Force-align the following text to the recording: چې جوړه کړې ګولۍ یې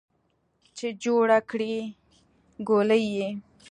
چې 0.77 0.87
جوړه 1.03 1.39
کړې 1.49 1.75
ګولۍ 2.67 3.03
یې 3.15 3.29